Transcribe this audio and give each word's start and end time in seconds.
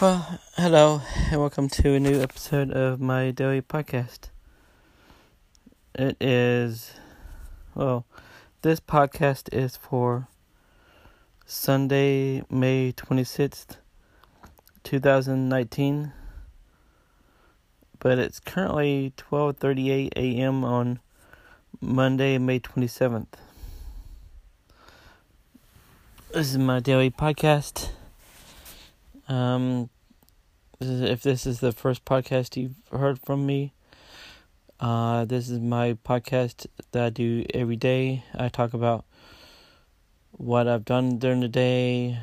Well, 0.00 0.38
hello, 0.56 1.02
and 1.28 1.40
welcome 1.40 1.68
to 1.70 1.94
a 1.94 1.98
new 1.98 2.20
episode 2.20 2.70
of 2.70 3.00
my 3.00 3.32
daily 3.32 3.60
podcast. 3.60 4.28
It 5.92 6.16
is, 6.20 6.92
well, 7.74 8.04
this 8.62 8.78
podcast 8.78 9.52
is 9.52 9.76
for 9.76 10.28
Sunday, 11.46 12.44
May 12.48 12.92
26th, 12.92 13.78
2019, 14.84 16.12
but 17.98 18.20
it's 18.20 18.38
currently 18.38 19.12
12:38 19.16 20.12
a.m. 20.14 20.64
on 20.64 21.00
Monday, 21.80 22.38
May 22.38 22.60
27th. 22.60 23.26
This 26.32 26.52
is 26.52 26.58
my 26.58 26.78
daily 26.78 27.10
podcast. 27.10 27.88
Um, 29.28 29.90
if 30.80 31.22
this 31.22 31.44
is 31.44 31.58
the 31.58 31.72
first 31.72 32.04
podcast 32.04 32.56
you've 32.56 32.76
heard 32.92 33.18
from 33.18 33.44
me, 33.44 33.72
uh, 34.78 35.24
this 35.24 35.50
is 35.50 35.58
my 35.58 35.94
podcast 36.04 36.66
that 36.92 37.04
I 37.04 37.10
do 37.10 37.44
every 37.52 37.74
day. 37.74 38.22
I 38.34 38.48
talk 38.48 38.74
about 38.74 39.04
what 40.30 40.68
I've 40.68 40.84
done 40.84 41.18
during 41.18 41.40
the 41.40 41.48
day, 41.48 42.20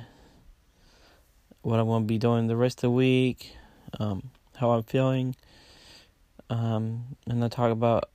what 1.63 1.81
I'm 1.81 1.87
going 1.87 2.03
to 2.03 2.07
be 2.07 2.17
doing 2.17 2.47
the 2.47 2.55
rest 2.55 2.77
of 2.77 2.83
the 2.83 2.91
week, 2.91 3.57
um, 3.99 4.31
how 4.55 4.71
I'm 4.71 4.83
feeling, 4.83 5.35
um, 6.49 7.17
and 7.27 7.43
I 7.43 7.49
talk 7.49 7.71
about 7.71 8.09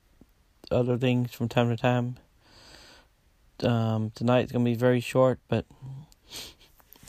other 0.71 0.97
things 0.97 1.33
from 1.33 1.49
time 1.49 1.69
to 1.69 1.77
time. 1.77 2.17
Um, 3.63 4.11
tonight's 4.15 4.53
gonna 4.53 4.65
be 4.65 4.75
very 4.75 5.01
short, 5.01 5.39
but 5.49 5.67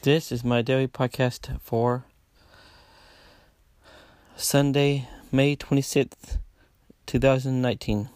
this 0.01 0.33
is 0.33 0.43
my 0.43 0.61
daily 0.61 0.87
podcast 0.87 1.61
for 1.61 2.03
Sunday, 4.41 5.07
May 5.31 5.55
26th, 5.55 6.39
2019. 7.05 8.09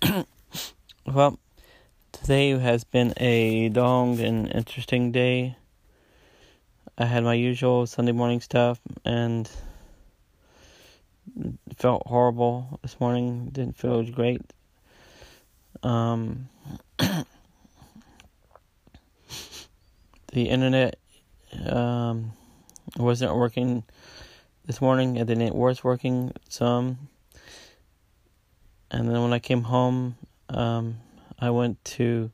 well, 1.06 1.38
today 2.12 2.50
has 2.50 2.84
been 2.84 3.12
a 3.18 3.68
long 3.70 4.20
and 4.20 4.46
interesting 4.54 5.10
day. 5.10 5.56
I 6.96 7.06
had 7.06 7.24
my 7.24 7.34
usual 7.34 7.88
Sunday 7.88 8.12
morning 8.12 8.40
stuff 8.40 8.78
and 9.04 9.50
felt 11.76 12.04
horrible 12.06 12.78
this 12.82 13.00
morning. 13.00 13.48
Didn't 13.52 13.76
feel 13.76 14.04
great. 14.04 14.40
Um, 15.82 16.48
the 16.98 17.24
internet 20.48 20.98
um, 21.66 22.32
wasn't 22.96 23.34
working 23.34 23.84
this 24.66 24.80
morning, 24.80 25.18
and 25.18 25.28
then 25.28 25.40
it 25.40 25.54
was 25.54 25.82
working 25.82 26.32
some. 26.48 27.08
And 28.90 29.08
then 29.08 29.22
when 29.22 29.32
I 29.32 29.38
came 29.38 29.62
home, 29.62 30.16
um, 30.48 30.98
I 31.38 31.50
went 31.50 31.82
to 31.84 32.30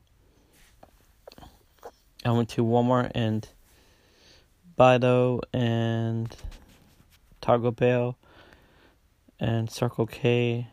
I 2.25 2.31
went 2.31 2.49
to 2.49 2.63
Walmart 2.63 3.11
and 3.13 3.47
Bido 4.77 5.41
and 5.53 6.35
Taco 7.39 7.71
Bell 7.71 8.17
and 9.39 9.69
Circle 9.69 10.07
K 10.07 10.67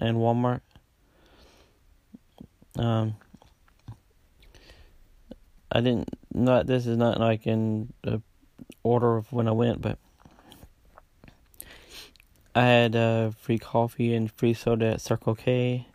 and 0.00 0.16
Walmart. 0.16 0.62
Um, 2.78 3.16
I 5.72 5.80
didn't 5.80 6.08
not 6.32 6.66
this 6.66 6.86
is 6.86 6.96
not 6.96 7.18
like 7.18 7.46
in 7.46 7.92
the 8.02 8.22
order 8.82 9.16
of 9.16 9.32
when 9.32 9.48
I 9.48 9.52
went, 9.52 9.80
but 9.80 9.98
I 12.54 12.66
had 12.66 12.96
uh, 12.96 13.30
free 13.30 13.58
coffee 13.58 14.14
and 14.14 14.30
free 14.30 14.54
soda 14.54 14.92
at 14.92 15.00
Circle 15.00 15.34
K. 15.34 15.86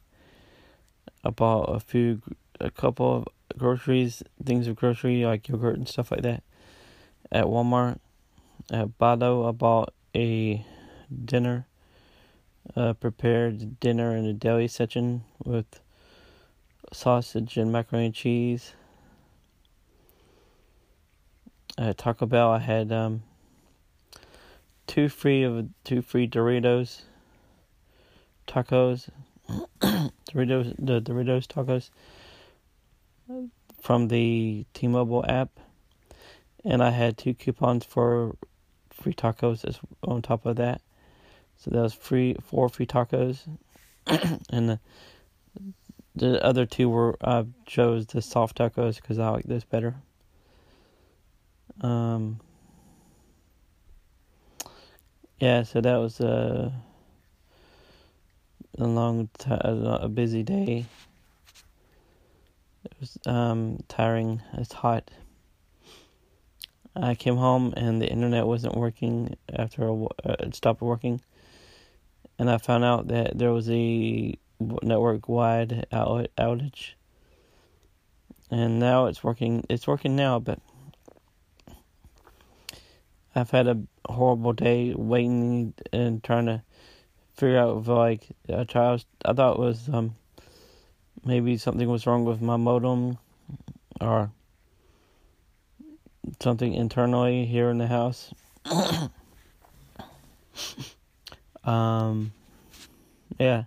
I 1.23 1.29
bought 1.29 1.63
a 1.63 1.79
few, 1.79 2.21
a 2.59 2.69
couple 2.69 3.15
of 3.15 3.57
groceries, 3.57 4.23
things 4.43 4.67
of 4.67 4.75
grocery 4.75 5.25
like 5.25 5.47
yogurt 5.47 5.77
and 5.77 5.87
stuff 5.87 6.11
like 6.11 6.21
that 6.21 6.43
at 7.31 7.45
Walmart. 7.45 7.99
At 8.71 8.97
Bado, 8.99 9.47
I 9.47 9.51
bought 9.51 9.93
a 10.15 10.65
dinner 11.25 11.65
uh, 12.75 12.93
prepared 12.93 13.79
dinner 13.79 14.15
in 14.15 14.25
the 14.25 14.33
deli 14.33 14.67
section 14.67 15.23
with 15.43 15.81
sausage 16.91 17.57
and 17.57 17.71
macaroni 17.71 18.07
and 18.07 18.15
cheese. 18.15 18.73
At 21.77 21.97
Taco 21.97 22.25
Bell, 22.25 22.51
I 22.51 22.59
had 22.59 22.91
um, 22.91 23.23
two 24.87 25.07
free 25.09 25.43
of 25.43 25.69
two 25.83 26.01
free 26.01 26.27
Doritos 26.27 27.03
tacos, 28.47 29.09
Doritos 29.81 30.75
the 30.77 31.01
Doritos 31.01 31.47
tacos 31.47 31.89
from 33.81 34.09
the 34.09 34.65
T-Mobile 34.73 35.25
app, 35.27 35.49
and 36.65 36.83
I 36.83 36.91
had 36.91 37.17
two 37.17 37.33
coupons 37.33 37.85
for 37.85 38.35
free 38.91 39.13
tacos 39.13 39.65
as 39.65 39.79
on 40.03 40.21
top 40.21 40.45
of 40.45 40.57
that. 40.57 40.81
So 41.57 41.71
that 41.71 41.81
was 41.81 41.93
free 41.93 42.35
four 42.41 42.67
free 42.69 42.85
tacos, 42.85 43.47
and 44.05 44.69
the 44.69 44.79
the 46.15 46.43
other 46.43 46.65
two 46.65 46.89
were 46.89 47.15
I 47.21 47.45
chose 47.65 48.05
the 48.07 48.21
soft 48.21 48.57
tacos 48.57 48.95
because 48.97 49.19
I 49.19 49.29
like 49.29 49.45
this 49.45 49.63
better. 49.63 49.95
Um. 51.81 52.39
Yeah, 55.39 55.63
so 55.63 55.81
that 55.81 55.97
was 55.97 56.19
a 56.19 56.71
a 58.77 58.85
long, 58.85 59.29
t- 59.37 59.49
a 59.49 60.07
busy 60.07 60.43
day. 60.43 60.85
It 62.85 62.93
was 62.99 63.17
um 63.25 63.79
tiring. 63.87 64.41
It's 64.53 64.73
hot. 64.73 65.09
I 66.95 67.15
came 67.15 67.37
home 67.37 67.73
and 67.77 68.01
the 68.01 68.07
internet 68.07 68.45
wasn't 68.45 68.75
working 68.75 69.37
after 69.51 69.89
uh, 69.89 70.07
it 70.39 70.53
stopped 70.55 70.81
working 70.81 71.21
and 72.41 72.49
I 72.49 72.57
found 72.57 72.83
out 72.83 73.09
that 73.09 73.37
there 73.37 73.51
was 73.51 73.69
a 73.69 74.33
network 74.81 75.27
wide 75.27 75.85
outage. 75.91 76.91
And 78.49 78.79
now 78.79 79.05
it's 79.05 79.23
working. 79.23 79.65
It's 79.69 79.87
working 79.87 80.15
now, 80.15 80.39
but 80.39 80.59
I've 83.33 83.51
had 83.51 83.67
a 83.67 83.81
horrible 84.09 84.53
day 84.53 84.93
waiting 84.93 85.73
and 85.93 86.23
trying 86.23 86.47
to 86.47 86.63
figure 87.33 87.57
out 87.57 87.79
if 87.79 87.87
like 87.87 88.27
I 88.53 88.63
tried. 88.65 89.05
I 89.23 89.33
thought 89.33 89.53
it 89.53 89.59
was 89.59 89.89
um 89.89 90.15
maybe 91.23 91.57
something 91.57 91.87
was 91.87 92.05
wrong 92.05 92.25
with 92.25 92.41
my 92.41 92.57
modem 92.57 93.17
or 94.01 94.31
something 96.41 96.73
internally 96.73 97.45
here 97.45 97.69
in 97.69 97.77
the 97.77 97.87
house. 97.87 98.33
Um, 101.63 102.33
yeah. 103.39 103.63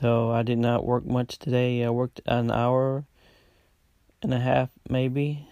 So 0.00 0.32
I 0.32 0.42
did 0.42 0.58
not 0.58 0.84
work 0.84 1.06
much 1.06 1.38
today. 1.38 1.84
I 1.84 1.90
worked 1.90 2.20
an 2.26 2.50
hour 2.50 3.04
and 4.22 4.34
a 4.34 4.40
half, 4.40 4.68
maybe 4.90 5.46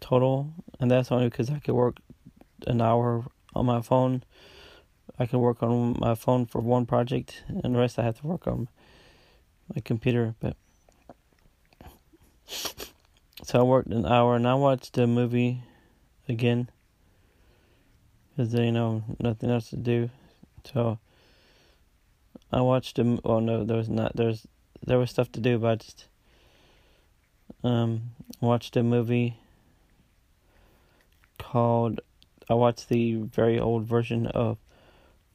total, 0.00 0.54
and 0.80 0.90
that's 0.90 1.12
only 1.12 1.26
because 1.26 1.50
I 1.50 1.58
could 1.58 1.74
work 1.74 1.98
an 2.66 2.80
hour 2.80 3.26
on 3.54 3.66
my 3.66 3.82
phone. 3.82 4.22
I 5.18 5.26
can 5.26 5.40
work 5.40 5.62
on 5.62 5.98
my 6.00 6.14
phone 6.14 6.46
for 6.46 6.62
one 6.62 6.86
project, 6.86 7.42
and 7.46 7.74
the 7.74 7.78
rest 7.78 7.98
I 7.98 8.04
have 8.04 8.18
to 8.20 8.26
work 8.26 8.46
on 8.46 8.68
my 9.74 9.82
computer. 9.82 10.34
But 10.40 10.56
so 13.44 13.60
I 13.60 13.62
worked 13.64 13.90
an 13.90 14.06
hour, 14.06 14.34
and 14.34 14.48
I 14.48 14.54
watched 14.54 14.94
the 14.94 15.06
movie 15.06 15.60
again 16.26 16.70
because 18.30 18.54
you 18.54 18.72
know 18.72 19.04
nothing 19.20 19.50
else 19.50 19.68
to 19.68 19.76
do. 19.76 20.08
So 20.72 20.98
I 22.52 22.60
watched 22.60 22.98
him. 22.98 23.20
Well, 23.24 23.40
no, 23.40 23.64
there 23.64 23.76
was 23.76 23.88
not. 23.88 24.16
There's 24.16 24.46
there 24.84 24.98
was 24.98 25.10
stuff 25.10 25.30
to 25.32 25.40
do, 25.40 25.58
but 25.58 25.68
I 25.68 25.74
just 25.76 26.06
um 27.64 28.10
watched 28.40 28.76
a 28.76 28.82
movie 28.82 29.38
called. 31.38 32.00
I 32.48 32.54
watched 32.54 32.88
the 32.88 33.14
very 33.16 33.58
old 33.58 33.84
version 33.84 34.26
of 34.28 34.58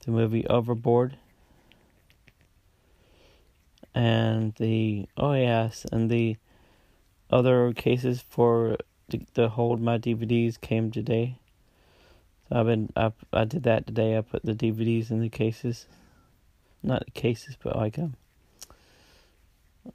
the 0.06 0.12
movie 0.12 0.46
Overboard. 0.48 1.18
And 3.96 4.56
the 4.56 5.08
oh 5.18 5.34
yes, 5.34 5.86
and 5.92 6.10
the 6.10 6.38
other 7.30 7.74
cases 7.74 8.24
for 8.28 8.78
to, 9.10 9.20
to 9.36 9.50
hold 9.50 9.82
my 9.82 9.98
DVDs 9.98 10.60
came 10.60 10.92
today. 10.92 11.38
So 12.50 12.60
I've 12.60 12.66
been 12.66 12.92
I 12.96 13.12
I 13.32 13.46
did 13.46 13.64
that 13.64 13.86
today. 13.86 14.18
I 14.18 14.22
put 14.22 14.44
the 14.44 14.54
DVDs 14.54 15.12
in 15.12 15.20
the 15.20 15.30
cases, 15.30 15.86
not 16.84 17.06
the 17.06 17.12
cases, 17.12 17.58
but 17.62 17.76
like 17.76 17.98
um 17.98 18.16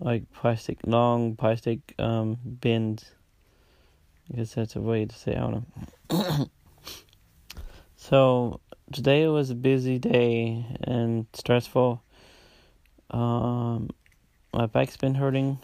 like 0.01 0.31
plastic 0.33 0.79
long 0.87 1.37
plastic 1.37 1.95
um 1.99 2.39
bins. 2.61 3.13
I 4.33 4.37
guess 4.37 4.55
that's 4.55 4.77
a 4.77 4.81
way 4.81 5.07
to 5.07 5.15
say 5.15 5.35
I 5.35 5.41
don't 5.41 5.67
know. 6.11 6.47
so 7.97 8.61
today 8.93 9.27
was 9.27 9.51
a 9.51 9.55
busy 9.55 9.99
day 9.99 10.65
and 10.83 11.27
stressful. 11.33 12.03
Um, 13.11 13.91
my 14.53 14.67
back's 14.67 14.97
been 14.97 15.15
hurting. 15.15 15.59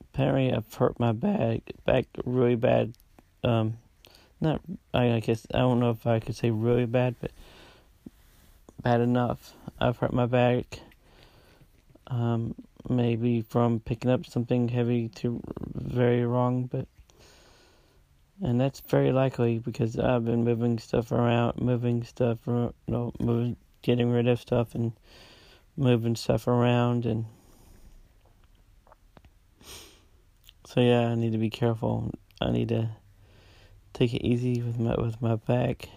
Apparently, 0.00 0.52
I've 0.52 0.72
hurt 0.74 0.98
my 1.00 1.12
back 1.12 1.72
back 1.84 2.06
really 2.24 2.54
bad. 2.54 2.94
Um, 3.44 3.78
not 4.40 4.60
I, 4.92 5.12
I 5.12 5.20
guess 5.20 5.46
I 5.54 5.58
don't 5.58 5.80
know 5.80 5.90
if 5.90 6.06
I 6.06 6.20
could 6.20 6.36
say 6.36 6.50
really 6.50 6.86
bad, 6.86 7.16
but 7.20 7.30
bad 8.82 9.00
enough. 9.00 9.54
I've 9.80 9.98
hurt 9.98 10.12
my 10.12 10.26
back. 10.26 10.80
Um, 12.08 12.54
maybe 12.88 13.42
from 13.42 13.80
picking 13.80 14.10
up 14.10 14.26
something 14.26 14.68
heavy 14.68 15.08
to 15.08 15.40
very 15.74 16.26
wrong, 16.26 16.64
but 16.64 16.86
and 18.42 18.60
that's 18.60 18.80
very 18.80 19.12
likely 19.12 19.58
because 19.58 19.98
I've 19.98 20.24
been 20.24 20.44
moving 20.44 20.78
stuff 20.78 21.12
around, 21.12 21.60
moving 21.60 22.02
stuff, 22.02 22.38
you 22.46 22.72
know, 22.88 23.12
moving, 23.20 23.56
getting 23.82 24.10
rid 24.10 24.26
of 24.26 24.40
stuff 24.40 24.74
and 24.74 24.92
moving 25.76 26.16
stuff 26.16 26.48
around, 26.48 27.06
and 27.06 27.26
so 30.66 30.80
yeah, 30.80 31.08
I 31.08 31.14
need 31.14 31.32
to 31.32 31.38
be 31.38 31.50
careful. 31.50 32.10
I 32.40 32.50
need 32.50 32.68
to 32.70 32.88
take 33.92 34.12
it 34.12 34.26
easy 34.26 34.60
with 34.60 34.78
my 34.78 34.96
with 34.96 35.22
my 35.22 35.36
back, 35.36 35.88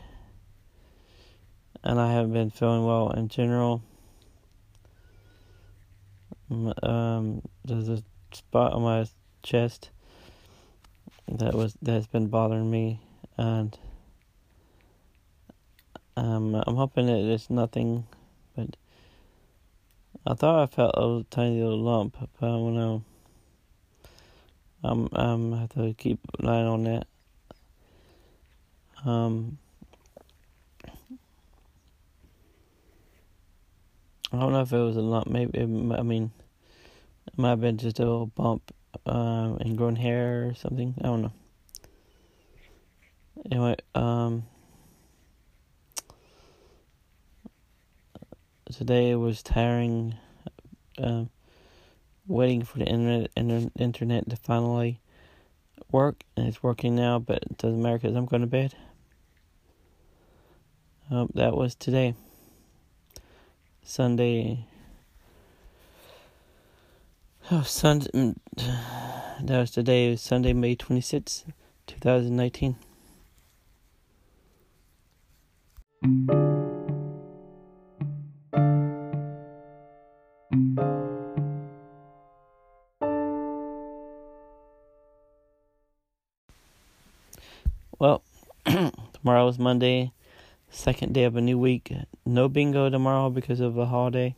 and 1.86 2.00
I 2.00 2.12
haven't 2.12 2.34
been 2.34 2.50
feeling 2.50 2.86
well 2.86 3.12
in 3.12 3.30
general. 3.30 3.84
Um, 6.82 7.42
there's 7.64 7.90
a 7.90 8.04
spot 8.32 8.74
on 8.74 8.82
my 8.82 9.06
chest 9.44 9.92
that 11.28 11.54
was 11.54 11.76
that's 11.82 12.08
been 12.08 12.28
bothering 12.28 12.70
me, 12.70 13.00
and 13.38 13.78
um, 16.18 16.56
I'm 16.56 16.76
hoping 16.76 17.06
that 17.06 17.20
it's 17.20 17.50
nothing, 17.50 18.06
but 18.56 18.76
I 20.26 20.34
thought 20.34 20.64
I 20.64 20.66
felt 20.66 20.96
a 20.98 21.26
tiny 21.30 21.62
little 21.62 21.80
lump, 21.80 22.18
but 22.20 22.48
I 22.48 22.50
don't 22.50 22.76
know. 22.76 23.04
I'm 24.84 25.10
I'm 25.14 25.52
have 25.54 25.74
to 25.74 25.94
keep 25.94 26.20
an 26.40 26.48
eye 26.48 26.64
on 26.64 26.84
that. 26.86 27.08
Um, 29.06 29.60
I 34.36 34.40
don't 34.42 34.52
know 34.52 34.62
if 34.62 34.74
it 34.74 34.78
was 34.78 34.98
a 34.98 35.02
lump. 35.02 35.28
Maybe 35.28 35.62
I 35.62 35.66
mean, 35.66 36.32
it 37.28 37.38
might 37.38 37.52
have 37.52 37.62
been 37.62 37.78
just 37.78 38.00
a 38.00 38.04
little 38.04 38.26
bump 38.26 38.74
um, 39.06 39.58
and 39.62 39.78
growing 39.78 39.96
hair 39.96 40.50
or 40.50 40.56
something. 40.56 40.94
I 41.00 41.04
don't 41.04 41.22
know. 41.22 41.32
Anyway, 43.50 43.76
um, 43.94 44.44
today 48.72 49.16
was 49.16 49.42
tiring. 49.42 50.16
Um, 50.98 51.30
waiting 52.28 52.64
for 52.64 52.80
the 52.80 52.86
internet 52.86 53.30
inter- 53.38 53.72
internet 53.78 54.30
to 54.30 54.36
finally 54.36 55.00
work, 55.92 56.24
and 56.36 56.48
it's 56.48 56.62
working 56.62 56.96
now. 56.96 57.20
But 57.20 57.44
it 57.44 57.58
doesn't 57.58 57.82
matter 57.82 58.00
because 58.00 58.16
I'm 58.18 58.26
going 58.26 58.42
to 58.42 58.48
bed. 58.48 58.76
Um, 61.10 61.30
that 61.36 61.56
was 61.56 61.76
today. 61.76 62.16
Sunday. 63.86 64.66
Oh, 67.52 67.62
Sunday. 67.62 68.10
Mm, 68.14 68.36
that 69.46 69.60
was 69.60 69.70
today, 69.72 70.16
Sunday, 70.16 70.54
May 70.54 70.76
26th, 70.76 71.46
2019. 71.86 72.76
Well, 88.00 88.24
tomorrow 88.66 89.48
is 89.48 89.60
Monday, 89.60 90.12
second 90.76 91.14
day 91.14 91.24
of 91.24 91.36
a 91.36 91.42
new 91.42 91.58
week. 91.58 91.94
No 92.26 92.48
bingo 92.48 92.90
tomorrow 92.90 93.30
because 93.30 93.60
of 93.60 93.78
a 93.78 93.86
holiday 93.86 94.36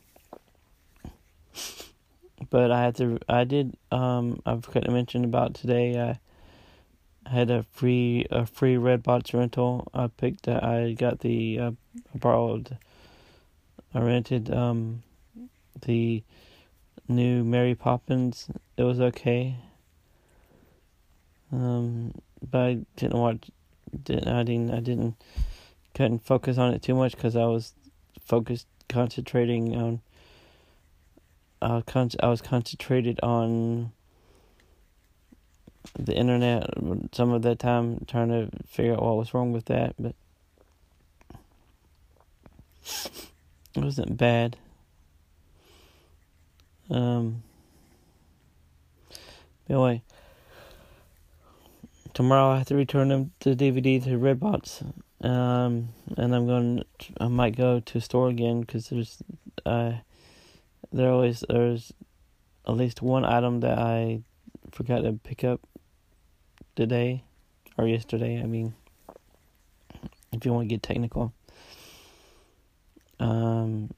but 2.50 2.72
I 2.72 2.82
had 2.84 2.96
to. 2.98 3.20
I 3.28 3.44
did. 3.44 3.76
Um, 3.92 4.42
I 4.46 4.58
forgot 4.58 4.84
to 4.84 4.92
mention 4.92 5.24
about 5.24 5.54
today. 5.54 6.00
I 6.00 7.30
had 7.30 7.50
a 7.50 7.64
free 7.64 8.26
a 8.32 8.46
free 8.46 8.76
Redbox 8.76 9.34
rental. 9.34 9.88
I 9.94 10.08
picked. 10.08 10.48
Uh, 10.48 10.60
I 10.62 10.94
got 10.94 11.20
the. 11.20 11.60
Uh, 11.60 11.72
I 12.14 12.18
borrowed. 12.18 12.78
I 13.94 14.00
rented 14.00 14.54
um, 14.54 15.04
the 15.86 16.24
new 17.08 17.44
Mary 17.44 17.76
Poppins. 17.76 18.48
It 18.76 18.84
was 18.84 19.00
okay. 19.00 19.56
Um, 21.52 22.14
but 22.50 22.60
I 22.60 22.78
didn't 22.96 23.20
watch. 23.20 23.50
Didn't 24.04 24.28
I 24.28 24.44
didn't 24.44 24.72
I 24.72 24.80
didn't 24.80 25.16
couldn't 25.98 26.24
focus 26.24 26.60
on 26.60 26.76
it 26.76 26.84
too 26.84 26.94
much 26.94 27.16
because 27.16 27.36
I 27.36 27.46
was 27.46 27.74
focused 28.24 28.68
concentrating 28.88 29.76
on 29.76 30.02
uh, 31.60 31.82
con- 31.88 32.12
I 32.22 32.28
was 32.28 32.40
concentrated 32.40 33.20
on 33.24 33.92
the 35.98 36.14
internet 36.14 36.70
some 37.14 37.32
of 37.32 37.42
that 37.42 37.58
time 37.58 38.06
trying 38.08 38.30
to 38.30 38.48
figure 38.68 38.94
out 38.94 39.02
what 39.02 39.18
was 39.18 39.34
wrong 39.34 39.52
with 39.52 39.66
that, 39.66 39.96
but 39.98 40.14
it 43.76 43.84
wasn't 43.84 44.16
bad. 44.16 44.56
Um, 46.92 47.42
anyway, 49.68 50.04
tomorrow 52.18 52.50
I 52.50 52.58
have 52.58 52.68
to 52.70 52.76
return 52.76 53.10
them 53.10 53.32
the 53.42 53.56
DVD 53.56 54.04
to 54.06 54.10
Redbox, 54.18 54.92
um, 55.24 55.90
and 56.18 56.36
I'm 56.36 56.48
going. 56.48 56.84
I 57.20 57.28
might 57.28 57.56
go 57.56 57.80
to 57.80 57.98
a 58.00 58.02
store 58.02 58.30
again 58.30 58.62
because 58.62 58.90
there's. 58.90 59.22
Uh, 59.64 59.94
there 60.92 61.12
always 61.12 61.44
there's 61.48 61.94
at 62.68 62.76
least 62.76 63.04
one 63.04 63.24
item 63.24 63.60
that 63.60 63.78
I 63.78 64.22
forgot 64.72 65.04
to 65.04 65.14
pick 65.14 65.44
up 65.44 65.62
today 66.76 67.24
or 67.78 67.88
yesterday. 67.88 68.42
I 68.42 68.48
mean, 68.48 68.74
if 70.32 70.44
you 70.44 70.52
want 70.52 70.70
to 70.70 70.76
get 70.76 70.82
technical. 70.82 71.34
Um, 73.20 73.92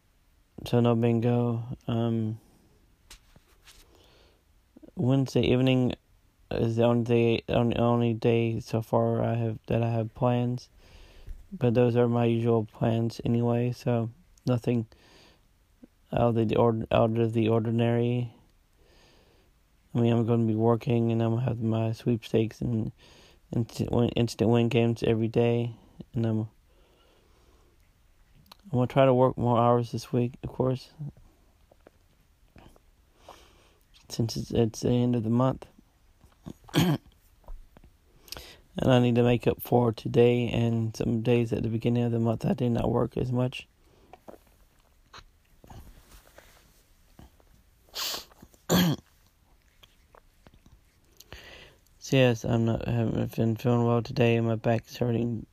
so 0.65 0.81
no 0.81 0.93
bingo. 0.93 1.63
Um, 1.87 2.37
Wednesday 4.97 5.41
evening 5.41 5.93
is 6.51 6.75
the 6.75 6.83
only 6.83 7.03
day 7.03 7.43
only, 7.49 7.75
only 7.77 8.13
day 8.13 8.59
so 8.59 8.81
far 8.81 9.23
I 9.23 9.35
have 9.35 9.59
that 9.67 9.83
I 9.83 9.89
have 9.89 10.13
plans, 10.15 10.69
but 11.51 11.73
those 11.73 11.95
are 11.95 12.07
my 12.07 12.25
usual 12.25 12.65
plans 12.65 13.21
anyway. 13.23 13.71
So 13.71 14.09
nothing 14.45 14.87
out 16.11 16.37
of 16.37 16.47
the 16.47 16.55
ord- 16.55 16.87
out 16.91 17.17
of 17.17 17.33
the 17.33 17.49
ordinary. 17.49 18.33
I 19.93 19.99
mean, 19.99 20.13
I'm 20.13 20.25
going 20.25 20.41
to 20.41 20.47
be 20.47 20.55
working, 20.55 21.11
and 21.11 21.21
I'm 21.21 21.31
gonna 21.31 21.45
have 21.45 21.61
my 21.61 21.91
sweepstakes 21.93 22.61
and 22.61 22.91
instant 23.55 23.91
win, 23.91 24.09
instant 24.09 24.49
win 24.49 24.69
games 24.69 25.03
every 25.03 25.27
day, 25.27 25.73
and 26.13 26.25
I'm 26.25 26.39
I'm 28.71 28.77
gonna 28.77 28.87
try 28.87 29.05
to 29.05 29.13
work 29.13 29.37
more 29.37 29.57
hours 29.57 29.91
this 29.91 30.13
week, 30.13 30.33
of 30.43 30.49
course, 30.49 30.89
since 34.09 34.37
it's 34.37 34.51
it's 34.51 34.81
the 34.81 34.89
end 34.89 35.15
of 35.15 35.23
the 35.23 35.29
month. 35.31 35.65
and 36.75 36.99
I 38.77 38.99
need 38.99 39.15
to 39.15 39.23
make 39.23 39.47
up 39.47 39.61
for 39.61 39.91
today 39.91 40.49
and 40.49 40.95
some 40.95 41.21
days 41.21 41.51
at 41.53 41.63
the 41.63 41.69
beginning 41.69 42.03
of 42.03 42.11
the 42.11 42.19
month 42.19 42.45
I 42.45 42.53
did 42.53 42.71
not 42.71 42.91
work 42.91 43.17
as 43.17 43.31
much. 43.31 43.67
So 52.09 52.15
yes, 52.15 52.43
I'm 52.43 52.65
not 52.65 52.87
haven't 52.87 53.35
been 53.35 53.55
feeling 53.55 53.85
well 53.85 54.01
today. 54.01 54.35
And 54.35 54.47
my 54.47 54.55
back 54.55 54.85
is 54.89 54.97
hurting. 54.97 55.45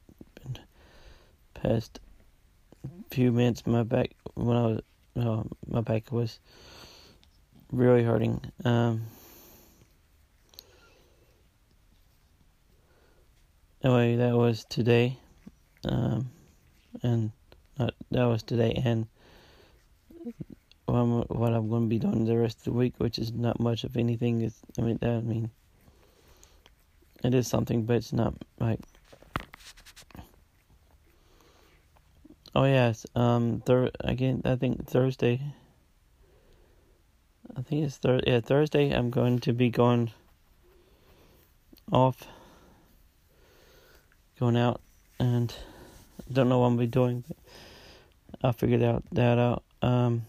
Past 1.53 2.01
few 3.11 3.31
minutes, 3.31 3.67
my 3.67 3.83
back 3.83 4.13
when 4.33 4.57
I 4.57 4.67
was 4.67 4.81
well, 5.15 5.47
my 5.69 5.83
back 5.83 6.11
was 6.11 6.39
really 7.71 8.03
hurting. 8.03 8.41
Um, 8.65 9.03
anyway, 13.87 14.17
that 14.17 14.37
was 14.37 14.65
today, 14.65 15.17
um, 15.85 16.31
and 17.03 17.31
that 17.79 18.25
was 18.25 18.43
today, 18.43 18.83
and 18.85 19.07
what 20.87 20.97
I'm, 20.97 21.11
what 21.23 21.53
I'm 21.53 21.69
going 21.69 21.85
to 21.85 21.89
be 21.89 21.99
doing 21.99 22.25
the 22.25 22.37
rest 22.37 22.59
of 22.59 22.65
the 22.65 22.73
week, 22.73 22.95
which 22.99 23.19
is 23.19 23.33
not 23.33 23.61
much 23.61 23.85
of 23.85 23.97
anything. 23.97 24.43
Is 24.43 24.57
I 24.77 24.83
mean, 24.83 24.99
that, 25.03 25.11
I 25.11 25.21
mean, 25.21 25.51
it 27.23 27.33
is 27.33 27.47
something, 27.47 27.85
but 27.85 27.97
it's 27.97 28.13
not 28.13 28.35
like. 28.59 28.81
Oh 32.55 32.65
yes, 32.65 33.07
um, 33.15 33.63
thir- 33.67 33.91
again, 34.01 34.43
I 34.45 34.57
think 34.57 34.89
Thursday. 34.89 35.41
I 37.57 37.63
think 37.63 37.85
it's 37.85 37.99
thir- 37.99 38.23
yeah, 38.27 38.41
Thursday. 38.41 38.91
I'm 38.91 39.11
going 39.11 39.39
to 39.41 39.53
be 39.53 39.71
going 39.71 40.11
off, 41.93 42.27
going 44.39 44.57
out, 44.57 44.81
and 45.19 45.55
don't 46.33 46.49
know 46.49 46.59
what 46.59 46.67
I'm 46.67 46.77
be 46.77 46.87
doing, 46.87 47.25
but 47.27 47.37
I'll 48.43 48.53
figure 48.53 48.79
that 48.79 48.95
out. 48.95 49.05
That 49.13 49.39
out. 49.39 49.63
Um, 49.83 50.23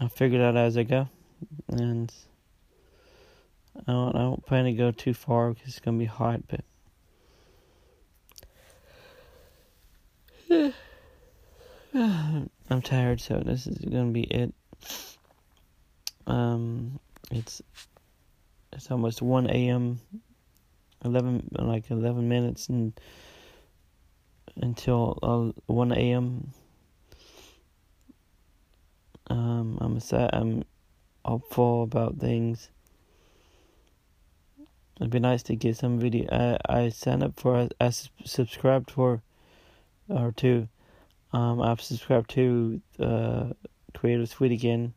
I'll 0.00 0.08
figure 0.08 0.40
it 0.40 0.44
out 0.44 0.56
as 0.56 0.76
I 0.76 0.82
go, 0.82 1.08
and 1.68 2.12
I 3.86 3.92
don't, 3.92 4.16
I 4.16 4.18
don't 4.20 4.44
plan 4.46 4.64
to 4.64 4.72
go 4.72 4.90
too 4.90 5.14
far 5.14 5.52
because 5.52 5.68
it's 5.68 5.80
gonna 5.80 5.98
be 5.98 6.06
hot, 6.06 6.42
but. 6.48 6.60
I'm 12.68 12.82
tired, 12.82 13.20
so 13.20 13.40
this 13.44 13.66
is 13.66 13.78
gonna 13.78 14.10
be 14.10 14.22
it. 14.22 14.52
Um, 16.26 16.98
it's 17.30 17.62
it's 18.72 18.90
almost 18.90 19.22
one 19.22 19.48
a.m. 19.48 20.00
Eleven 21.06 21.48
like 21.52 21.90
eleven 21.90 22.28
minutes 22.28 22.68
and 22.68 22.92
until 24.56 25.18
uh, 25.22 25.52
one 25.66 25.92
a.m. 25.92 26.52
Um, 29.28 29.78
I'm 29.80 30.00
sad. 30.00 30.30
I'm 30.32 30.64
hopeful 31.24 31.82
about 31.82 32.18
things. 32.18 32.70
It'd 35.00 35.10
be 35.10 35.18
nice 35.20 35.42
to 35.44 35.56
get 35.56 35.76
some 35.76 35.98
video. 35.98 36.26
I 36.30 36.58
I 36.68 36.88
signed 36.88 37.22
up 37.22 37.38
for. 37.38 37.68
I 37.80 37.90
subscribed 38.24 38.90
for, 38.90 39.22
or 40.08 40.32
two. 40.32 40.68
Um, 41.32 41.60
I've 41.60 41.80
subscribed 41.80 42.30
to 42.30 42.80
uh, 42.98 43.44
Creative 43.94 44.28
Suite 44.28 44.52
again. 44.52 44.94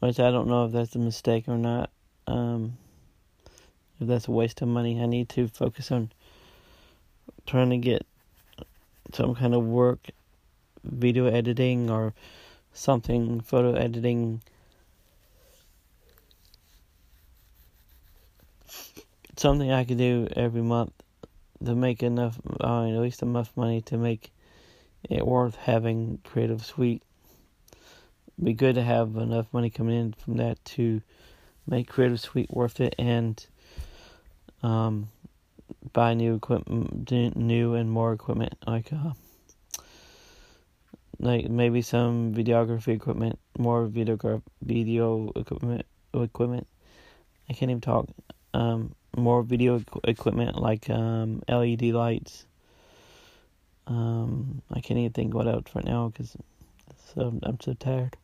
Which 0.00 0.18
I 0.18 0.30
don't 0.30 0.48
know 0.48 0.64
if 0.64 0.72
that's 0.72 0.94
a 0.96 0.98
mistake 0.98 1.46
or 1.46 1.58
not. 1.58 1.90
Um, 2.26 2.78
if 4.00 4.08
that's 4.08 4.28
a 4.28 4.32
waste 4.32 4.62
of 4.62 4.68
money, 4.68 5.00
I 5.00 5.06
need 5.06 5.28
to 5.30 5.46
focus 5.48 5.92
on 5.92 6.10
trying 7.46 7.70
to 7.70 7.76
get 7.76 8.06
some 9.12 9.34
kind 9.34 9.54
of 9.54 9.62
work, 9.64 10.08
video 10.82 11.26
editing 11.26 11.90
or 11.90 12.14
something, 12.72 13.40
photo 13.42 13.74
editing. 13.74 14.40
Something 19.36 19.70
I 19.70 19.84
could 19.84 19.98
do 19.98 20.28
every 20.34 20.62
month 20.62 20.92
to 21.64 21.74
make 21.74 22.02
enough, 22.02 22.38
uh, 22.60 22.84
at 22.84 22.98
least 23.00 23.22
enough 23.22 23.54
money 23.54 23.82
to 23.82 23.98
make 23.98 24.32
it 25.08 25.26
worth 25.26 25.56
having 25.56 26.20
Creative 26.24 26.64
Suite. 26.64 27.02
It'd 28.40 28.46
be 28.46 28.54
good 28.54 28.76
to 28.76 28.82
have 28.82 29.16
enough 29.16 29.52
money 29.52 29.68
coming 29.68 30.00
in 30.00 30.12
from 30.14 30.38
that 30.38 30.64
to 30.76 31.02
make 31.66 31.90
Creative 31.90 32.18
Suite 32.18 32.50
worth 32.50 32.80
it 32.80 32.94
and 32.98 33.46
um, 34.62 35.10
buy 35.92 36.14
new 36.14 36.36
equipment, 36.36 37.36
new 37.36 37.74
and 37.74 37.90
more 37.90 38.14
equipment, 38.14 38.54
like 38.66 38.94
uh, 38.94 39.12
like 41.18 41.50
maybe 41.50 41.82
some 41.82 42.32
videography 42.32 42.94
equipment, 42.94 43.38
more 43.58 43.86
videograph 43.86 44.40
video 44.62 45.30
equipment, 45.36 45.84
equipment. 46.14 46.66
I 47.50 47.52
can't 47.52 47.70
even 47.70 47.82
talk. 47.82 48.08
Um, 48.54 48.94
more 49.14 49.42
video 49.42 49.82
equipment 50.04 50.56
like 50.56 50.88
um, 50.88 51.42
LED 51.46 51.82
lights. 51.82 52.46
Um, 53.86 54.62
I 54.72 54.80
can't 54.80 54.98
even 54.98 55.12
think 55.12 55.34
what 55.34 55.46
else 55.46 55.66
right 55.74 55.84
now 55.84 56.08
because 56.08 56.38
so 57.14 57.38
I'm 57.42 57.60
so 57.60 57.74
tired. 57.74 58.16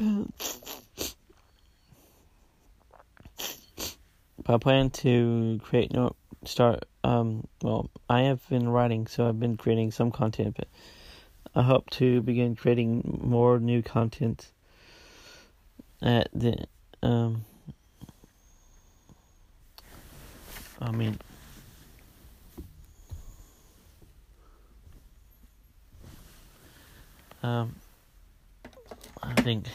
I 0.00 0.26
plan 4.58 4.90
to 4.90 5.60
create 5.62 5.92
no 5.92 6.16
start. 6.44 6.84
Um, 7.04 7.46
well, 7.62 7.90
I 8.08 8.22
have 8.22 8.46
been 8.48 8.68
writing, 8.68 9.06
so 9.06 9.28
I've 9.28 9.38
been 9.38 9.56
creating 9.56 9.92
some 9.92 10.10
content, 10.10 10.56
but 10.56 10.68
I 11.54 11.62
hope 11.62 11.90
to 11.90 12.20
begin 12.22 12.56
creating 12.56 13.20
more 13.22 13.60
new 13.60 13.82
content 13.82 14.50
at 16.02 16.28
the 16.34 16.66
um. 17.02 17.44
I 20.80 20.90
mean. 20.90 21.18
Um, 27.42 27.74
Think 29.44 29.66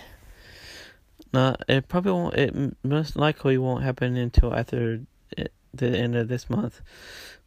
no, 1.34 1.56
it 1.68 1.88
probably 1.88 2.12
won't. 2.12 2.36
It 2.36 2.76
most 2.84 3.16
likely 3.16 3.58
won't 3.58 3.84
happen 3.84 4.18
until 4.18 4.54
after 4.54 5.02
it, 5.38 5.54
the 5.74 5.96
end 5.96 6.16
of 6.16 6.28
this 6.28 6.50
month. 6.50 6.82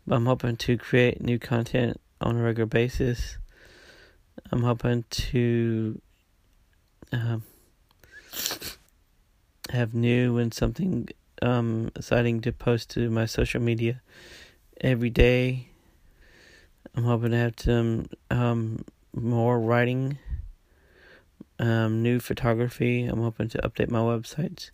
But 0.06 0.16
I'm 0.16 0.26
hoping 0.26 0.56
to 0.58 0.76
create 0.78 1.20
new 1.20 1.38
content 1.38 2.00
on 2.20 2.36
a 2.36 2.42
regular 2.42 2.66
basis. 2.66 3.38
I'm 4.50 4.62
hoping 4.62 5.04
to 5.10 6.00
um, 7.10 7.42
have 9.70 9.94
new 9.94 10.38
and 10.38 10.54
something 10.54 11.08
um, 11.40 11.90
exciting 11.96 12.40
to 12.42 12.52
post 12.52 12.90
to 12.90 13.10
my 13.10 13.26
social 13.26 13.60
media 13.60 14.00
every 14.80 15.10
day. 15.10 15.68
I'm 16.94 17.04
hoping 17.04 17.32
to 17.32 17.36
have 17.36 17.54
some 17.58 18.06
um, 18.30 18.84
more 19.12 19.58
writing 19.58 20.18
um, 21.62 22.02
new 22.02 22.18
photography. 22.18 23.04
I'm 23.04 23.22
hoping 23.22 23.48
to 23.50 23.58
update 23.58 23.88
my 23.88 24.00
website 24.00 24.70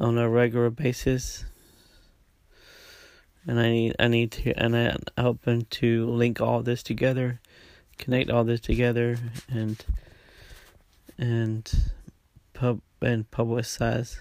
on 0.00 0.18
a 0.18 0.28
regular 0.28 0.68
basis. 0.68 1.44
And 3.46 3.58
I 3.58 3.70
need 3.70 3.96
I 3.98 4.08
need 4.08 4.32
to 4.32 4.52
and 4.52 4.76
I'm 4.76 4.98
hoping 5.16 5.66
to 5.70 6.06
link 6.06 6.40
all 6.40 6.62
this 6.62 6.82
together, 6.82 7.40
connect 7.96 8.28
all 8.28 8.44
this 8.44 8.60
together 8.60 9.16
and 9.48 9.82
and 11.16 11.72
pub 12.52 12.82
and 13.00 13.30
publicize 13.30 14.18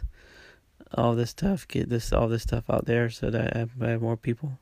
all 0.93 1.15
this 1.15 1.31
stuff, 1.31 1.67
get 1.67 1.89
this 1.89 2.13
all 2.13 2.29
this 2.29 2.43
stuff 2.43 2.69
out 2.69 2.86
there 2.86 3.10
so 3.10 3.29
that 3.29 3.55
I 3.55 3.60
have, 3.60 3.72
I 3.81 3.89
have 3.89 4.01
more 4.01 4.15
people 4.15 4.60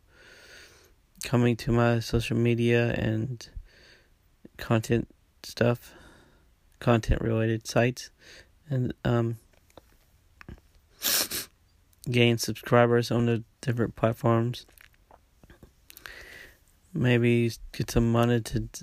coming 1.23 1.55
to 1.57 1.71
my 1.71 1.99
social 1.99 2.37
media 2.37 2.93
and 2.93 3.47
content 4.57 5.07
stuff 5.43 5.93
content 6.79 7.21
related 7.21 7.67
sites 7.67 8.09
and 8.69 8.93
um, 9.03 9.37
gain 12.09 12.37
subscribers 12.37 13.11
on 13.11 13.25
the 13.25 13.43
different 13.61 13.95
platforms. 13.95 14.65
Maybe 16.93 17.51
get 17.71 17.91
some 17.91 18.11
monetization 18.11 18.81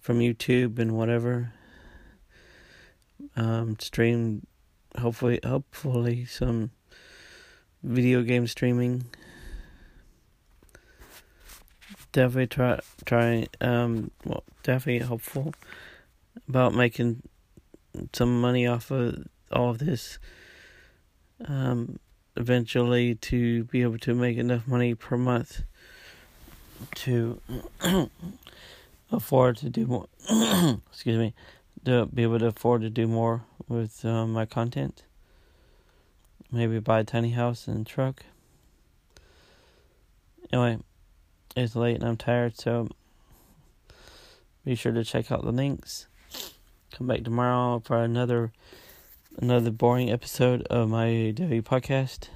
from 0.00 0.18
YouTube 0.18 0.78
and 0.78 0.92
whatever. 0.92 1.52
Um, 3.36 3.78
stream, 3.78 4.46
hopefully, 4.98 5.40
hopefully 5.44 6.24
some 6.26 6.70
video 7.82 8.22
game 8.22 8.46
streaming 8.46 9.06
definitely 12.12 12.46
try 12.46 12.78
try 13.04 13.46
um 13.60 14.10
well 14.24 14.44
definitely 14.62 15.04
hopeful 15.06 15.54
about 16.48 16.74
making 16.74 17.22
some 18.12 18.40
money 18.40 18.66
off 18.66 18.90
of 18.90 19.26
all 19.50 19.70
of 19.70 19.78
this 19.78 20.18
um 21.46 21.98
eventually 22.36 23.14
to 23.14 23.64
be 23.64 23.82
able 23.82 23.98
to 23.98 24.14
make 24.14 24.36
enough 24.36 24.66
money 24.66 24.94
per 24.94 25.16
month 25.16 25.62
to 26.94 27.40
afford 29.12 29.56
to 29.56 29.68
do 29.68 29.86
more 29.86 30.06
excuse 30.90 31.18
me 31.18 31.34
to 31.84 32.06
be 32.06 32.22
able 32.22 32.38
to 32.38 32.46
afford 32.46 32.82
to 32.82 32.90
do 32.90 33.06
more 33.06 33.42
with 33.68 34.04
uh, 34.04 34.26
my 34.26 34.46
content. 34.46 35.02
Maybe 36.50 36.78
buy 36.78 37.00
a 37.00 37.04
tiny 37.04 37.30
house 37.30 37.66
and 37.66 37.86
truck. 37.86 38.24
Anyway 40.52 40.78
it's 41.56 41.76
late 41.76 41.96
and 41.96 42.04
I'm 42.04 42.16
tired, 42.16 42.58
so 42.58 42.88
Be 44.64 44.74
sure 44.74 44.92
to 44.92 45.04
check 45.04 45.30
out 45.30 45.44
the 45.44 45.52
links. 45.52 46.06
Come 46.92 47.06
back 47.06 47.24
tomorrow 47.24 47.80
for 47.84 48.02
another 48.02 48.52
another 49.38 49.70
boring 49.70 50.10
episode 50.10 50.62
of 50.64 50.88
my 50.88 51.32
daily 51.34 51.62
podcast. 51.62 52.28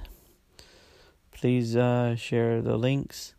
Please 1.31 1.75
uh, 1.75 2.15
share 2.15 2.61
the 2.61 2.77
links 2.77 3.33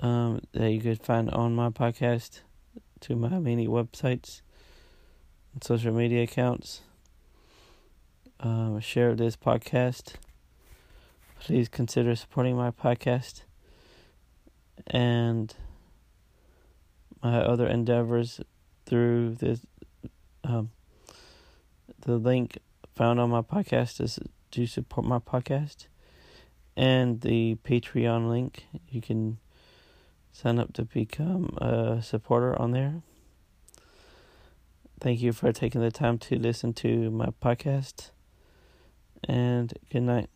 um, 0.00 0.40
that 0.52 0.70
you 0.70 0.80
could 0.80 1.02
find 1.02 1.30
on 1.30 1.54
my 1.54 1.68
podcast 1.68 2.40
to 3.00 3.16
my 3.16 3.38
many 3.38 3.66
websites 3.66 4.40
and 5.52 5.62
social 5.62 5.92
media 5.92 6.22
accounts. 6.22 6.82
Um, 8.40 8.78
share 8.80 9.14
this 9.14 9.36
podcast. 9.36 10.14
Please 11.40 11.68
consider 11.68 12.14
supporting 12.14 12.56
my 12.56 12.70
podcast 12.70 13.42
and 14.88 15.54
my 17.22 17.40
other 17.40 17.66
endeavors 17.66 18.40
through 18.86 19.34
this. 19.36 19.60
Um, 20.44 20.70
the 22.00 22.16
link 22.16 22.58
found 22.94 23.20
on 23.20 23.30
my 23.30 23.42
podcast 23.42 24.00
is 24.00 24.18
to 24.52 24.66
support 24.66 25.06
my 25.06 25.18
podcast, 25.18 25.88
and 26.76 27.20
the 27.20 27.56
Patreon 27.64 28.28
link. 28.28 28.66
You 28.88 29.00
can 29.00 29.38
sign 30.32 30.58
up 30.58 30.72
to 30.74 30.84
become 30.84 31.56
a 31.58 32.00
supporter 32.02 32.60
on 32.60 32.72
there. 32.72 33.02
Thank 35.00 35.20
you 35.20 35.32
for 35.32 35.52
taking 35.52 35.80
the 35.80 35.90
time 35.90 36.18
to 36.18 36.38
listen 36.38 36.72
to 36.74 37.10
my 37.10 37.28
podcast, 37.42 38.10
and 39.24 39.72
good 39.90 40.02
night. 40.02 40.30